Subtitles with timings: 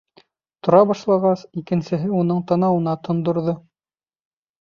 [0.67, 3.55] Тора башлағас, икенсеһе уның танауына тондорҙо.